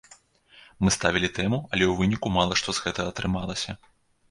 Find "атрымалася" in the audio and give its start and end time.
3.17-3.71